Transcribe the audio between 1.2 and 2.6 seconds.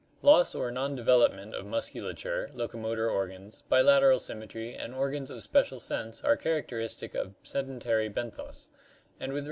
ment of musculature,